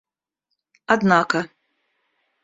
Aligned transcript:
однако 0.95 1.41